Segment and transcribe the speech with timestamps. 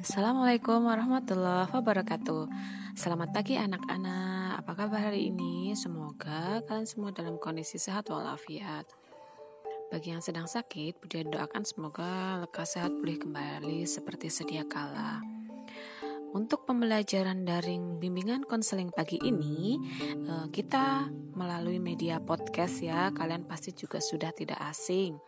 [0.00, 2.48] Assalamualaikum warahmatullahi wabarakatuh
[2.96, 5.76] Selamat pagi anak-anak Apa kabar hari ini?
[5.76, 8.88] Semoga kalian semua dalam kondisi sehat walafiat
[9.92, 15.20] Bagi yang sedang sakit, Budi doakan semoga lekas sehat pulih kembali seperti sedia kala
[16.30, 19.82] untuk pembelajaran daring bimbingan konseling pagi ini,
[20.14, 23.10] eh, kita melalui media podcast ya.
[23.10, 25.18] Kalian pasti juga sudah tidak asing.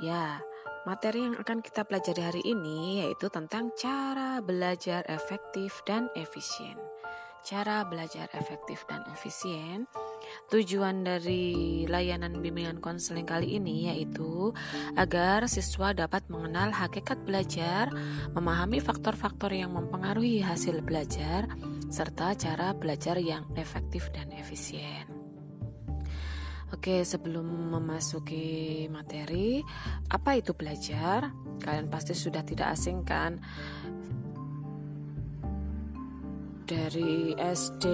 [0.00, 0.40] Ya,
[0.82, 6.74] Materi yang akan kita pelajari hari ini yaitu tentang cara belajar efektif dan efisien.
[7.46, 9.86] Cara belajar efektif dan efisien.
[10.50, 14.50] Tujuan dari layanan bimbingan konseling kali ini yaitu
[14.98, 17.86] agar siswa dapat mengenal hakikat belajar,
[18.34, 21.46] memahami faktor-faktor yang mempengaruhi hasil belajar,
[21.94, 25.21] serta cara belajar yang efektif dan efisien.
[26.72, 29.60] Oke, sebelum memasuki materi,
[30.08, 31.28] apa itu belajar?
[31.60, 33.36] Kalian pasti sudah tidak asing kan?
[36.64, 37.84] Dari SD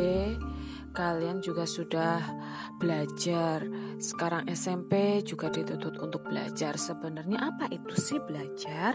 [0.95, 2.23] kalian juga sudah
[2.79, 3.67] belajar.
[3.99, 6.79] Sekarang SMP juga dituntut untuk belajar.
[6.79, 8.95] Sebenarnya apa itu sih belajar?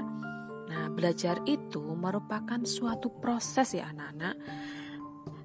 [0.72, 4.36] Nah, belajar itu merupakan suatu proses ya anak-anak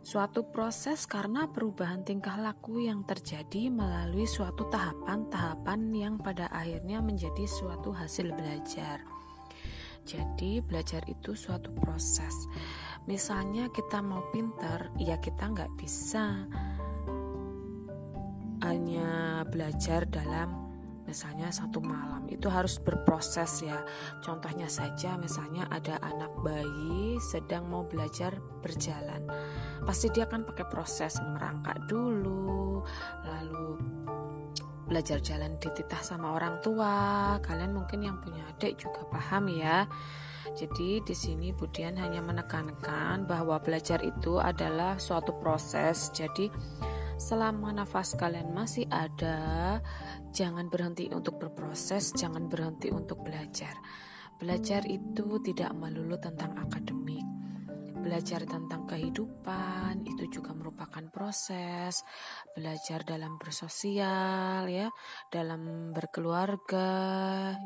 [0.02, 7.44] Suatu proses karena perubahan tingkah laku yang terjadi melalui suatu tahapan-tahapan yang pada akhirnya menjadi
[7.44, 9.04] suatu hasil belajar.
[10.08, 12.32] Jadi belajar itu suatu proses.
[13.04, 16.48] Misalnya kita mau pinter, ya kita nggak bisa
[18.64, 20.67] hanya belajar dalam
[21.08, 23.80] misalnya satu malam itu harus berproses ya.
[24.20, 29.24] Contohnya saja misalnya ada anak bayi sedang mau belajar berjalan
[29.88, 32.84] pasti dia akan pakai proses merangkak dulu
[33.24, 33.80] lalu
[34.88, 37.36] belajar jalan dititah sama orang tua.
[37.44, 39.84] Kalian mungkin yang punya adik juga paham ya.
[40.56, 46.08] Jadi di sini Budian hanya menekankan bahwa belajar itu adalah suatu proses.
[46.16, 46.48] Jadi
[47.18, 49.82] selama nafas kalian masih ada,
[50.30, 53.74] jangan berhenti untuk berproses, jangan berhenti untuk belajar.
[54.38, 57.26] Belajar itu tidak melulu tentang akademik.
[57.98, 62.06] Belajar tentang kehidupan itu juga merupakan proses.
[62.54, 64.86] Belajar dalam bersosial ya,
[65.26, 66.88] dalam berkeluarga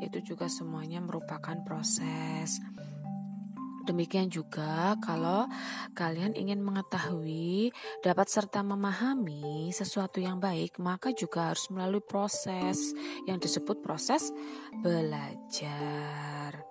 [0.01, 2.57] itu juga semuanya merupakan proses.
[3.83, 5.43] Demikian juga kalau
[5.91, 12.95] kalian ingin mengetahui, dapat serta memahami sesuatu yang baik, maka juga harus melalui proses
[13.27, 14.31] yang disebut proses
[14.79, 16.63] belajar.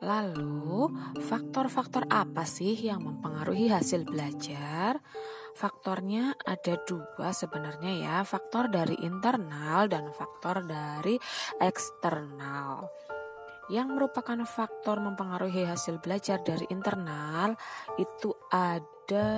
[0.00, 0.88] Lalu,
[1.20, 4.96] faktor-faktor apa sih yang mempengaruhi hasil belajar?
[5.52, 11.20] Faktornya ada dua sebenarnya ya, faktor dari internal dan faktor dari
[11.60, 12.88] eksternal
[13.70, 17.54] yang merupakan faktor mempengaruhi hasil belajar dari internal
[18.02, 19.30] itu ada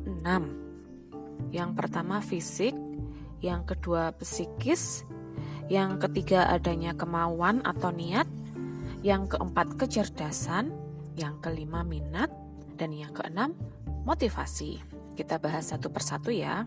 [0.00, 0.48] enam.
[1.52, 2.72] Yang pertama fisik,
[3.44, 5.04] yang kedua psikis,
[5.68, 8.24] yang ketiga adanya kemauan atau niat,
[9.04, 10.72] yang keempat kecerdasan,
[11.20, 12.32] yang kelima minat,
[12.80, 13.52] dan yang keenam
[14.08, 14.80] motivasi.
[15.12, 16.64] Kita bahas satu persatu ya.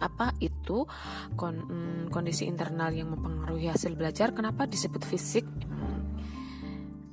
[0.00, 0.88] Apa itu
[1.36, 4.32] mm, kondisi internal yang mempengaruhi hasil belajar?
[4.32, 5.44] Kenapa disebut fisik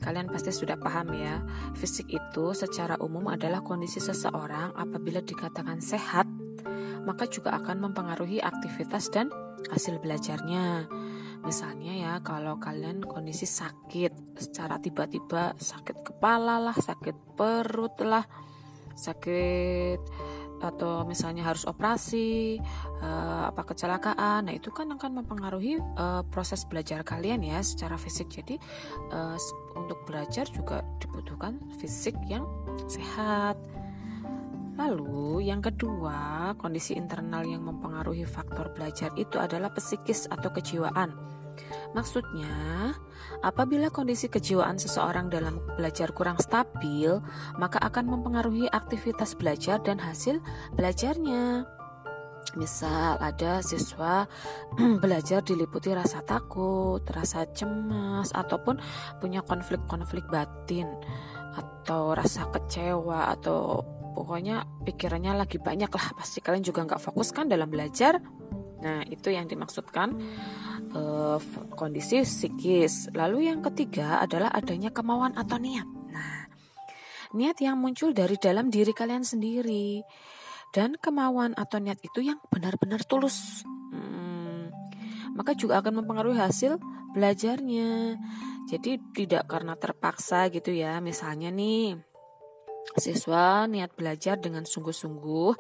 [0.04, 1.40] Kalian pasti sudah paham ya,
[1.80, 6.28] fisik itu secara umum adalah kondisi seseorang apabila dikatakan sehat,
[7.08, 9.32] maka juga akan mempengaruhi aktivitas dan
[9.72, 10.92] hasil belajarnya.
[11.48, 18.28] Misalnya ya, kalau kalian kondisi sakit secara tiba-tiba, sakit kepala lah, sakit perut lah,
[19.00, 20.00] sakit
[20.64, 22.58] atau misalnya harus operasi
[23.04, 24.48] uh, apa kecelakaan.
[24.48, 28.32] Nah itu kan akan mempengaruhi uh, proses belajar kalian ya secara fisik.
[28.32, 28.56] Jadi
[29.12, 29.36] uh,
[29.76, 32.48] untuk belajar juga dibutuhkan fisik yang
[32.88, 33.60] sehat.
[34.74, 41.14] Lalu, yang kedua, kondisi internal yang mempengaruhi faktor belajar itu adalah psikis atau kejiwaan.
[41.94, 42.94] Maksudnya,
[43.46, 47.22] apabila kondisi kejiwaan seseorang dalam belajar kurang stabil,
[47.62, 50.42] maka akan mempengaruhi aktivitas belajar dan hasil
[50.74, 51.70] belajarnya.
[52.54, 54.30] Misal ada siswa
[55.04, 58.78] belajar diliputi rasa takut, rasa cemas, ataupun
[59.18, 60.90] punya konflik-konflik batin,
[61.54, 63.82] atau rasa kecewa, atau
[64.14, 66.08] pokoknya pikirannya lagi banyak lah.
[66.14, 68.22] Pasti kalian juga nggak fokus kan dalam belajar.
[68.84, 70.12] Nah, itu yang dimaksudkan
[70.94, 71.40] uh,
[71.74, 73.12] kondisi psikis.
[73.12, 75.86] Lalu yang ketiga adalah adanya kemauan atau niat.
[75.86, 76.48] Nah,
[77.36, 80.02] niat yang muncul dari dalam diri kalian sendiri
[80.74, 83.66] dan kemauan atau niat itu yang benar-benar tulus.
[83.94, 84.70] Hmm,
[85.38, 86.78] maka juga akan mempengaruhi hasil
[87.14, 88.18] belajarnya.
[88.70, 90.98] Jadi tidak karena terpaksa gitu ya.
[91.04, 92.13] Misalnya nih
[92.94, 95.56] Siswa niat belajar dengan sungguh-sungguh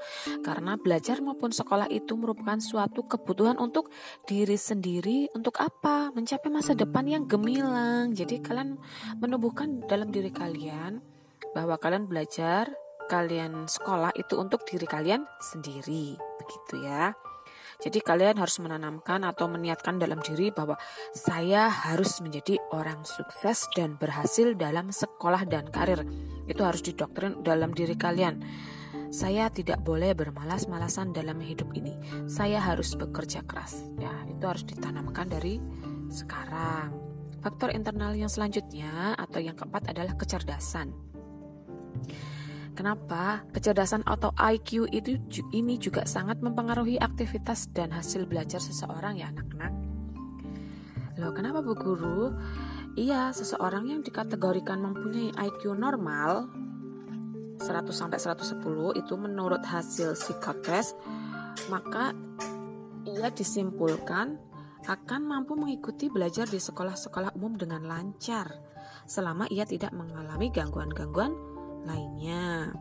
[0.45, 3.89] karena belajar maupun sekolah itu merupakan suatu kebutuhan untuk
[4.29, 6.13] diri sendiri untuk apa?
[6.13, 8.13] Mencapai masa depan yang gemilang.
[8.13, 8.77] Jadi kalian
[9.17, 11.01] menumbuhkan dalam diri kalian
[11.57, 12.69] bahwa kalian belajar,
[13.09, 16.13] kalian sekolah itu untuk diri kalian sendiri.
[16.37, 17.17] Begitu ya.
[17.83, 20.79] Jadi kalian harus menanamkan atau meniatkan dalam diri bahwa
[21.11, 26.07] saya harus menjadi orang sukses dan berhasil dalam sekolah dan karir.
[26.47, 28.39] Itu harus didoktrin dalam diri kalian.
[29.11, 31.93] Saya tidak boleh bermalas-malasan dalam hidup ini.
[32.25, 33.83] Saya harus bekerja keras.
[33.99, 35.59] Ya, itu harus ditanamkan dari
[36.07, 36.95] sekarang.
[37.43, 40.95] Faktor internal yang selanjutnya atau yang keempat adalah kecerdasan.
[42.73, 43.45] Kenapa?
[43.53, 45.21] Kecerdasan atau IQ itu
[45.53, 49.73] ini juga sangat mempengaruhi aktivitas dan hasil belajar seseorang ya anak-anak.
[51.21, 52.33] Loh, kenapa Bu Guru?
[52.97, 56.49] Iya, seseorang yang dikategorikan mempunyai IQ normal
[57.61, 60.97] 100 sampai 110 itu menurut hasil psikotes
[61.69, 62.11] maka
[63.05, 64.35] ia disimpulkan
[64.83, 68.51] akan mampu mengikuti belajar di sekolah-sekolah umum dengan lancar
[69.07, 71.52] selama ia tidak mengalami gangguan-gangguan
[71.85, 72.73] lainnya.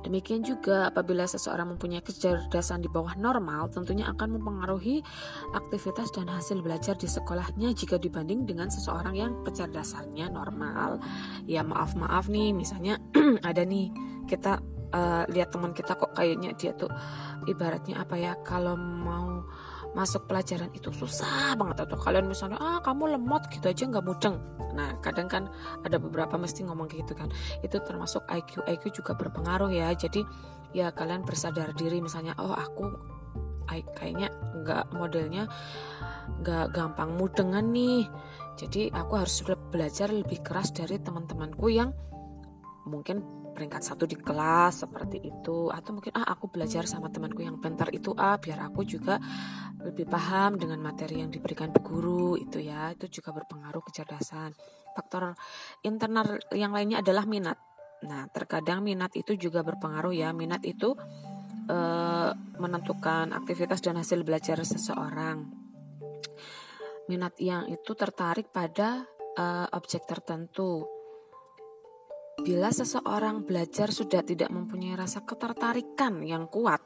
[0.00, 5.04] Demikian juga apabila seseorang mempunyai kecerdasan di bawah normal tentunya akan mempengaruhi
[5.52, 11.04] aktivitas dan hasil belajar di sekolahnya jika dibanding dengan seseorang yang kecerdasannya normal.
[11.44, 12.96] Ya maaf-maaf nih misalnya
[13.48, 13.92] ada nih
[14.24, 14.64] kita
[14.94, 16.88] uh, lihat teman kita kok kayaknya dia tuh
[17.44, 19.44] ibaratnya apa ya kalau mau
[19.90, 24.38] masuk pelajaran itu susah banget atau kalian misalnya ah kamu lemot gitu aja nggak mudeng.
[24.74, 25.50] Nah kadang kan
[25.82, 27.28] ada beberapa mesti ngomong kayak gitu kan.
[27.66, 29.90] Itu termasuk IQ IQ juga berpengaruh ya.
[29.94, 30.22] Jadi
[30.70, 32.86] ya kalian bersadar diri misalnya oh aku
[33.70, 34.34] kayaknya
[34.66, 35.46] nggak modelnya
[36.42, 38.06] nggak gampang mudengan nih.
[38.58, 41.90] Jadi aku harus belajar lebih keras dari teman-temanku yang
[42.86, 43.22] mungkin
[43.60, 45.68] peringkat satu di kelas seperti itu.
[45.68, 49.20] Atau mungkin ah aku belajar sama temanku yang pintar itu ah biar aku juga
[49.84, 52.96] lebih paham dengan materi yang diberikan bu guru itu ya.
[52.96, 54.56] Itu juga berpengaruh kecerdasan.
[54.96, 55.36] Faktor
[55.84, 57.60] internal yang lainnya adalah minat.
[58.08, 60.32] Nah terkadang minat itu juga berpengaruh ya.
[60.32, 60.96] Minat itu
[61.68, 61.78] e,
[62.56, 65.52] menentukan aktivitas dan hasil belajar seseorang.
[67.12, 69.04] Minat yang itu tertarik pada
[69.36, 69.44] e,
[69.76, 70.99] objek tertentu
[72.40, 76.80] Bila seseorang belajar sudah tidak mempunyai rasa ketertarikan yang kuat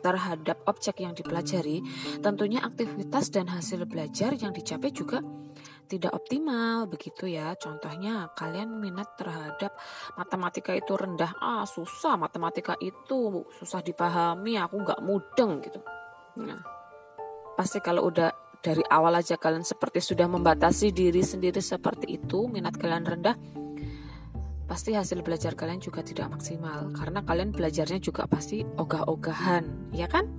[0.00, 1.84] terhadap objek yang dipelajari,
[2.18, 5.20] tentunya aktivitas dan hasil belajar yang dicapai juga
[5.86, 7.54] tidak optimal begitu ya.
[7.54, 9.76] Contohnya kalian minat terhadap
[10.18, 15.78] matematika itu rendah, ah susah matematika itu susah dipahami, aku nggak mudeng gitu.
[16.40, 16.62] Nah,
[17.54, 22.76] pasti kalau udah dari awal aja kalian seperti sudah membatasi diri sendiri seperti itu, minat
[22.76, 23.36] kalian rendah,
[24.70, 30.30] pasti hasil belajar kalian juga tidak maksimal karena kalian belajarnya juga pasti ogah-ogahan, ya kan?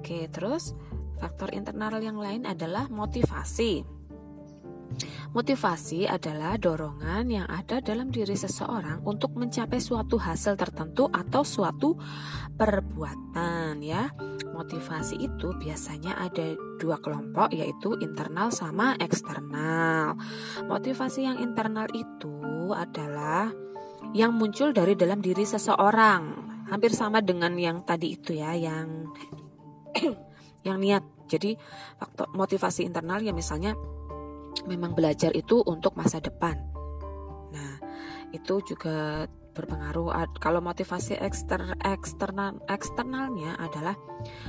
[0.00, 0.72] Oke, terus
[1.20, 3.84] faktor internal yang lain adalah motivasi.
[5.34, 11.98] Motivasi adalah dorongan yang ada dalam diri seseorang untuk mencapai suatu hasil tertentu atau suatu
[12.54, 14.14] perbuatan ya.
[14.54, 20.14] Motivasi itu biasanya ada dua kelompok yaitu internal sama eksternal.
[20.70, 23.50] Motivasi yang internal itu adalah
[24.14, 26.46] yang muncul dari dalam diri seseorang.
[26.70, 29.10] Hampir sama dengan yang tadi itu ya, yang
[30.66, 31.02] yang niat.
[31.26, 31.58] Jadi
[31.98, 33.74] faktor motivasi internal ya misalnya
[34.64, 36.54] memang belajar itu untuk masa depan.
[37.50, 37.74] Nah,
[38.30, 40.10] itu juga berpengaruh.
[40.42, 43.94] Kalau motivasi ekster, eksternal eksternalnya adalah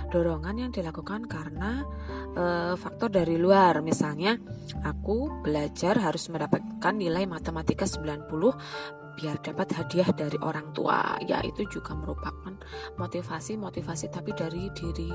[0.10, 1.86] dorongan yang dilakukan karena
[2.34, 3.86] e, faktor dari luar.
[3.86, 4.36] Misalnya,
[4.82, 8.26] aku belajar harus mendapatkan nilai matematika 90
[9.16, 11.16] biar dapat hadiah dari orang tua.
[11.24, 12.58] Ya, itu juga merupakan
[12.98, 15.14] motivasi-motivasi tapi dari diri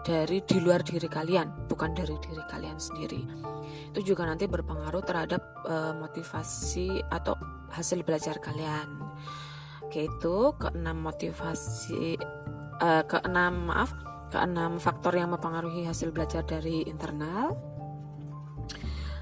[0.00, 3.22] dari di luar diri kalian, bukan dari diri kalian sendiri.
[3.92, 7.36] Itu juga nanti berpengaruh terhadap uh, motivasi atau
[7.70, 8.88] hasil belajar kalian.
[9.84, 12.16] Oke, itu keenam motivasi
[12.80, 13.90] uh, keenam maaf,
[14.30, 17.58] keenam faktor yang mempengaruhi hasil belajar dari internal.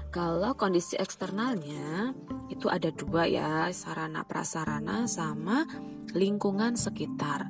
[0.09, 2.17] Kalau kondisi eksternalnya
[2.49, 5.69] itu ada dua ya, sarana prasarana sama
[6.17, 7.45] lingkungan sekitar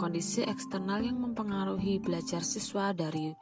[0.00, 3.36] kondisi eksternal yang mempengaruhi belajar siswa dari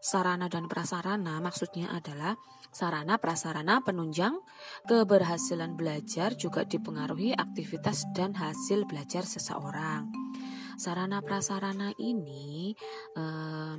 [0.00, 2.40] sarana dan prasarana maksudnya adalah
[2.72, 4.32] sarana prasarana penunjang
[4.88, 10.08] keberhasilan belajar juga dipengaruhi aktivitas dan hasil belajar seseorang.
[10.76, 12.76] sarana prasarana ini
[13.16, 13.24] e,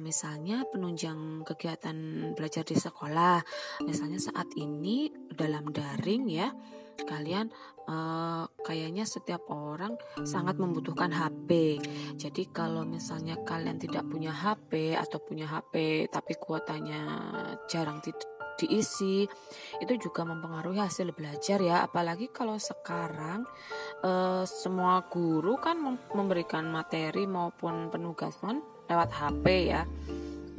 [0.01, 1.93] misalnya penunjang kegiatan
[2.33, 3.37] belajar di sekolah
[3.85, 6.49] misalnya saat ini dalam daring ya
[7.05, 7.53] kalian
[7.85, 9.93] uh, kayaknya setiap orang
[10.25, 11.81] sangat membutuhkan HP.
[12.17, 17.31] Jadi kalau misalnya kalian tidak punya HP atau punya HP tapi kuotanya
[17.69, 18.01] jarang
[18.57, 19.29] diisi
[19.77, 23.45] itu juga mempengaruhi hasil belajar ya apalagi kalau sekarang
[24.01, 25.77] uh, semua guru kan
[26.11, 29.85] memberikan materi maupun penugasan lewat HP ya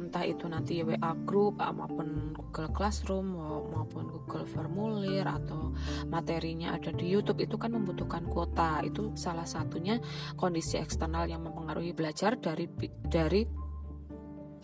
[0.09, 3.37] entah itu nanti WA group maupun Google Classroom
[3.69, 5.69] maupun Google Formulir atau
[6.09, 10.01] materinya ada di YouTube itu kan membutuhkan kuota itu salah satunya
[10.33, 12.65] kondisi eksternal yang mempengaruhi belajar dari
[13.05, 13.45] dari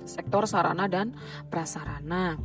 [0.02, 1.14] sektor sarana dan
[1.46, 2.42] prasarana.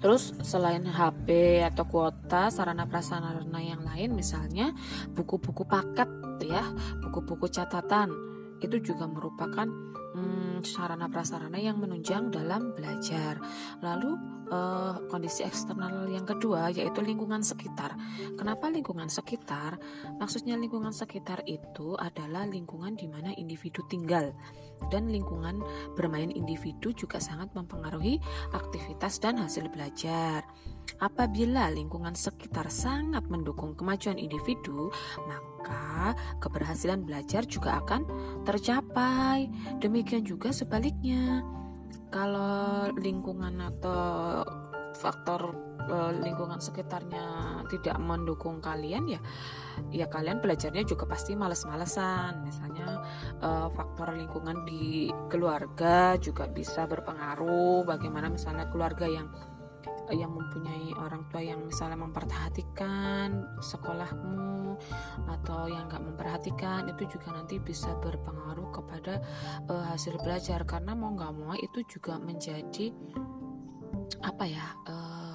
[0.00, 4.72] Terus selain HP atau kuota, sarana prasarana yang lain misalnya
[5.12, 6.08] buku-buku paket
[6.40, 6.64] ya,
[7.04, 8.29] buku-buku catatan
[8.60, 9.66] itu juga merupakan
[10.14, 13.40] hmm, sarana prasarana yang menunjang dalam belajar.
[13.80, 14.10] Lalu
[14.52, 17.96] eh, kondisi eksternal yang kedua yaitu lingkungan sekitar.
[18.36, 19.80] Kenapa lingkungan sekitar?
[20.20, 24.32] Maksudnya lingkungan sekitar itu adalah lingkungan di mana individu tinggal
[24.88, 25.60] dan lingkungan
[25.98, 28.16] bermain individu juga sangat mempengaruhi
[28.56, 30.46] aktivitas dan hasil belajar.
[30.98, 34.90] Apabila lingkungan sekitar sangat mendukung kemajuan individu,
[35.28, 38.04] maka keberhasilan belajar juga akan
[38.48, 39.48] tercapai.
[39.78, 41.44] Demikian juga sebaliknya.
[42.10, 44.42] Kalau lingkungan atau
[45.00, 45.56] faktor
[45.88, 49.20] uh, lingkungan sekitarnya tidak mendukung kalian ya
[49.88, 52.44] ya kalian belajarnya juga pasti males-malesan.
[52.44, 53.00] Misalnya
[53.40, 57.88] uh, faktor lingkungan di keluarga juga bisa berpengaruh.
[57.88, 59.32] Bagaimana misalnya keluarga yang
[60.10, 64.74] yang mempunyai orang tua yang misalnya memperhatikan sekolahmu
[65.30, 69.22] atau yang nggak memperhatikan itu juga nanti bisa berpengaruh kepada
[69.70, 70.66] uh, hasil belajar.
[70.66, 72.90] Karena mau nggak mau itu juga menjadi
[74.18, 75.34] apa ya uh,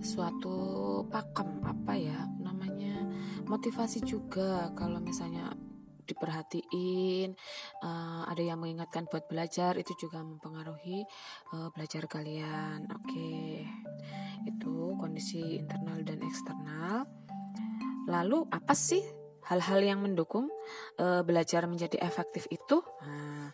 [0.00, 0.56] suatu
[1.12, 3.04] pakem apa ya namanya
[3.44, 5.52] motivasi juga kalau misalnya
[6.08, 7.36] diperhatiin
[7.84, 11.04] uh, ada yang mengingatkan buat belajar itu juga mempengaruhi
[11.52, 12.88] uh, belajar kalian.
[12.88, 13.52] Oke okay.
[14.48, 17.04] itu kondisi internal dan eksternal.
[18.08, 19.04] Lalu apa sih
[19.52, 20.48] hal-hal yang mendukung
[20.96, 22.80] uh, belajar menjadi efektif itu?
[23.04, 23.52] Nah,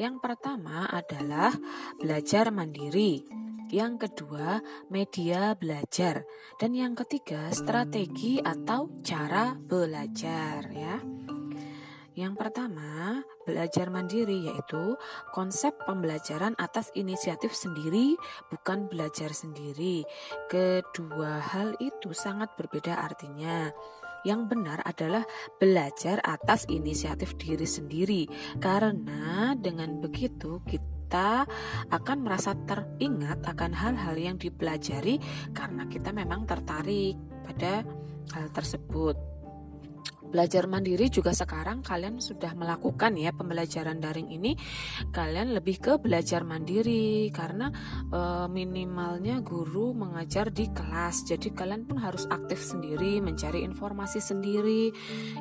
[0.00, 1.54] yang pertama adalah
[2.02, 3.41] belajar mandiri
[3.72, 4.60] yang kedua
[4.92, 6.28] media belajar,
[6.60, 11.00] dan yang ketiga strategi atau cara belajar ya.
[12.12, 15.00] Yang pertama, belajar mandiri yaitu
[15.32, 18.20] konsep pembelajaran atas inisiatif sendiri,
[18.52, 20.04] bukan belajar sendiri.
[20.52, 23.72] Kedua hal itu sangat berbeda artinya.
[24.28, 25.24] Yang benar adalah
[25.56, 28.22] belajar atas inisiatif diri sendiri,
[28.60, 31.44] karena dengan begitu kita kita
[31.92, 35.20] akan merasa teringat akan hal-hal yang dipelajari
[35.52, 37.84] karena kita memang tertarik pada
[38.32, 39.31] hal tersebut.
[40.32, 44.56] Belajar mandiri juga sekarang kalian sudah melakukan ya pembelajaran daring ini
[45.12, 47.68] kalian lebih ke belajar mandiri karena
[48.08, 51.28] e, minimalnya guru mengajar di kelas.
[51.28, 54.88] Jadi kalian pun harus aktif sendiri, mencari informasi sendiri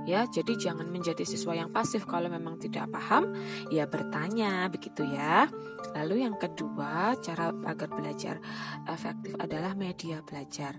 [0.03, 0.27] ya.
[0.27, 3.31] Jadi jangan menjadi siswa yang pasif kalau memang tidak paham
[3.71, 5.47] ya bertanya begitu ya.
[5.95, 8.43] Lalu yang kedua, cara agar belajar
[8.91, 10.75] efektif adalah media belajar.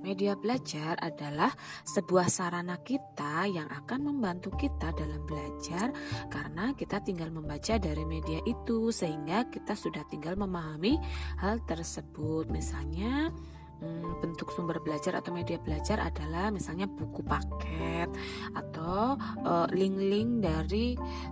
[0.00, 1.52] Media belajar adalah
[1.84, 5.90] sebuah sarana kita yang akan membantu kita dalam belajar
[6.30, 10.98] karena kita tinggal membaca dari media itu sehingga kita sudah tinggal memahami
[11.40, 12.48] hal tersebut.
[12.48, 13.32] Misalnya
[13.80, 18.08] hmm, bentuk sumber belajar atau media belajar adalah misalnya buku paket
[18.56, 20.86] atau eh, link-link uh, dari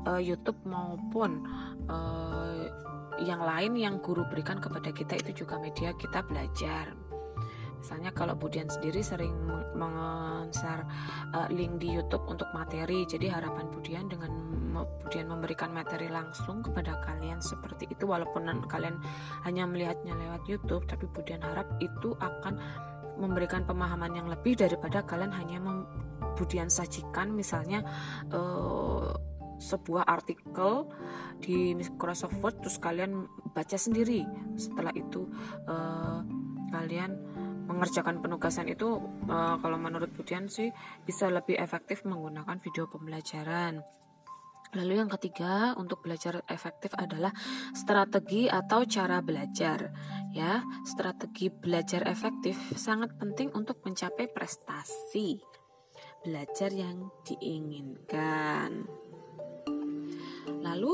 [0.04, 1.44] uh, YouTube maupun
[1.88, 2.84] uh,
[3.22, 7.03] yang lain yang guru berikan kepada kita itu juga media kita belajar.
[7.84, 9.36] Misalnya kalau Budian sendiri sering
[9.76, 10.88] mengeser
[11.36, 14.32] uh, link di YouTube untuk materi, jadi harapan Budian dengan
[15.04, 18.96] Budian memberikan materi langsung kepada kalian seperti itu, walaupun kalian
[19.44, 22.56] hanya melihatnya lewat YouTube, tapi Budian harap itu akan
[23.20, 25.60] memberikan pemahaman yang lebih daripada kalian hanya
[26.40, 27.36] Budian sajikan.
[27.36, 27.84] Misalnya
[28.32, 29.12] uh,
[29.60, 30.88] sebuah artikel
[31.36, 34.24] di Microsoft Word terus kalian baca sendiri.
[34.56, 35.28] Setelah itu
[35.68, 36.24] uh,
[36.74, 37.14] kalian
[37.64, 40.70] mengerjakan penugasan itu uh, kalau menurut Budian sih
[41.04, 43.80] bisa lebih efektif menggunakan video pembelajaran.
[44.74, 47.30] Lalu yang ketiga untuk belajar efektif adalah
[47.78, 49.94] strategi atau cara belajar.
[50.34, 55.38] Ya, strategi belajar efektif sangat penting untuk mencapai prestasi
[56.24, 58.88] belajar yang diinginkan.
[60.64, 60.92] Lalu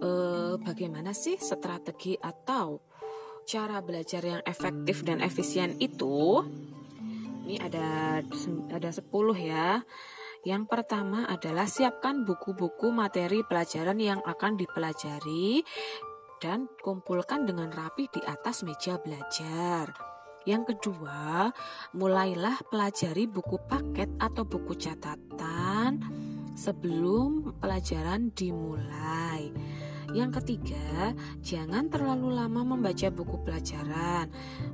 [0.00, 2.89] eh, bagaimana sih strategi atau
[3.46, 6.44] cara belajar yang efektif dan efisien itu?
[7.46, 8.20] Ini ada
[8.72, 9.04] ada 10
[9.36, 9.82] ya.
[10.40, 15.60] Yang pertama adalah siapkan buku-buku materi pelajaran yang akan dipelajari
[16.40, 19.92] dan kumpulkan dengan rapi di atas meja belajar.
[20.48, 21.52] Yang kedua,
[21.92, 26.00] mulailah pelajari buku paket atau buku catatan
[26.56, 29.52] sebelum pelajaran dimulai.
[30.10, 34.26] Yang ketiga, jangan terlalu lama membaca buku pelajaran.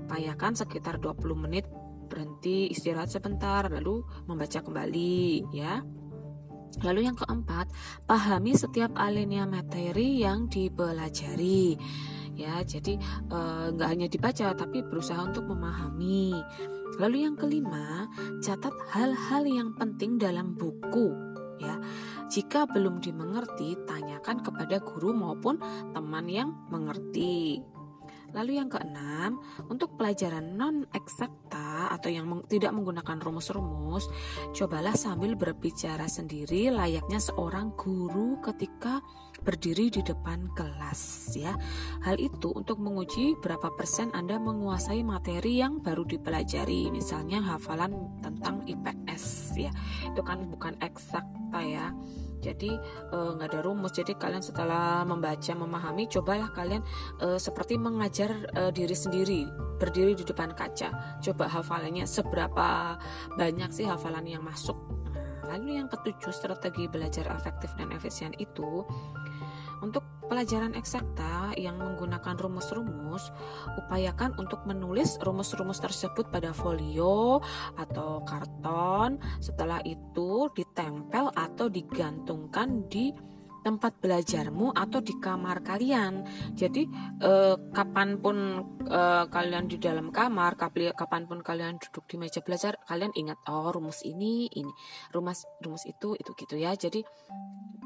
[0.08, 1.68] Payakan sekitar 20 menit
[2.06, 5.82] berhenti istirahat sebentar lalu membaca kembali ya.
[6.84, 7.72] Lalu yang keempat,
[8.04, 11.76] pahami setiap alinea materi yang dipelajari.
[12.36, 13.00] Ya, jadi
[13.32, 16.36] eh, nggak e, hanya dibaca tapi berusaha untuk memahami.
[17.00, 18.12] Lalu yang kelima,
[18.44, 21.16] catat hal-hal yang penting dalam buku.
[21.56, 21.80] Ya,
[22.26, 25.62] jika belum dimengerti, tanyakan kepada guru maupun
[25.95, 27.62] teman yang mengerti.
[28.35, 29.40] Lalu yang keenam,
[29.71, 34.11] untuk pelajaran non eksakta atau yang meng tidak menggunakan rumus-rumus,
[34.52, 39.00] cobalah sambil berbicara sendiri layaknya seorang guru ketika
[39.40, 41.54] berdiri di depan kelas ya.
[42.02, 48.66] Hal itu untuk menguji berapa persen Anda menguasai materi yang baru dipelajari, misalnya hafalan tentang
[48.66, 49.73] IPS ya.
[50.12, 50.76] Itu kan bukan
[51.46, 51.86] eksakta ya.
[52.36, 52.70] Jadi
[53.10, 53.90] eh, nggak uh, ada rumus.
[53.96, 56.84] Jadi kalian setelah membaca memahami cobalah kalian
[57.18, 59.50] uh, seperti mengajar uh, diri sendiri
[59.80, 61.18] berdiri di depan kaca.
[61.18, 63.00] Coba hafalannya seberapa
[63.34, 64.78] banyak sih hafalan yang masuk.
[65.10, 68.86] Nah, lalu yang ketujuh strategi belajar efektif dan efisien itu
[69.80, 73.30] untuk pelajaran eksakta yang menggunakan rumus-rumus,
[73.78, 77.38] upayakan untuk menulis rumus-rumus tersebut pada folio
[77.78, 79.23] atau karton.
[79.38, 83.14] Setelah itu ditempel atau digantungkan di
[83.66, 86.23] tempat belajarmu atau di kamar kalian.
[86.54, 86.87] Jadi
[87.18, 92.78] eh, kapan pun eh, kalian di dalam kamar, kapan pun kalian duduk di meja belajar,
[92.86, 94.71] kalian ingat oh rumus ini, ini
[95.10, 96.78] rumus rumus itu itu gitu ya.
[96.78, 97.02] Jadi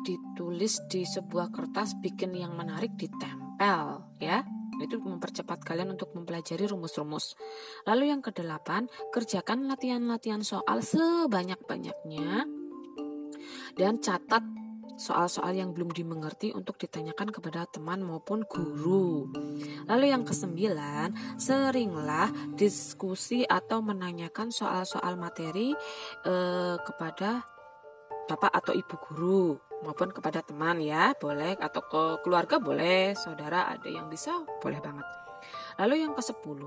[0.05, 4.45] ditulis di sebuah kertas, bikin yang menarik, ditempel ya
[4.81, 7.37] itu mempercepat kalian untuk mempelajari rumus-rumus.
[7.85, 12.49] Lalu yang kedelapan, kerjakan latihan-latihan soal sebanyak-banyaknya
[13.77, 14.41] dan catat
[15.01, 19.33] soal-soal yang belum dimengerti untuk ditanyakan kepada teman maupun guru.
[19.89, 25.73] Lalu yang kesembilan, seringlah diskusi atau menanyakan soal-soal materi
[26.29, 27.41] eh, kepada
[28.29, 33.89] bapak atau ibu guru maupun kepada teman ya, boleh atau ke keluarga boleh, saudara ada
[33.89, 35.09] yang bisa, boleh banget.
[35.81, 36.61] Lalu yang ke-10,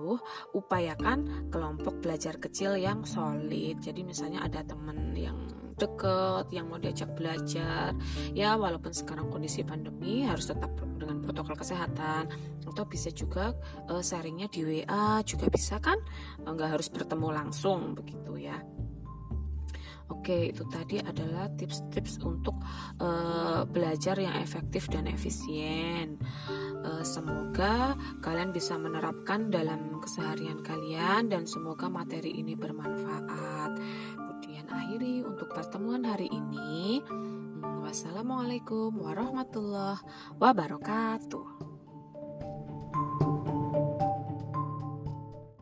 [0.58, 3.78] upayakan kelompok belajar kecil yang solid.
[3.78, 5.38] Jadi misalnya ada teman yang
[5.76, 7.94] deket yang mau diajak belajar.
[8.32, 12.32] Ya walaupun sekarang kondisi pandemi harus tetap dengan protokol kesehatan.
[12.64, 13.54] Atau bisa juga
[13.92, 16.00] uh, sharingnya di WA juga bisa kan?
[16.42, 18.58] Nggak harus bertemu langsung begitu ya.
[20.12, 22.60] Oke, itu tadi adalah tips-tips untuk
[23.00, 26.20] uh, belajar yang efektif dan efisien.
[26.84, 33.80] Uh, semoga kalian bisa menerapkan dalam keseharian kalian dan semoga materi ini bermanfaat
[34.74, 37.06] akhiri untuk pertemuan hari ini.
[37.86, 40.02] Wassalamualaikum warahmatullahi
[40.42, 41.53] wabarakatuh.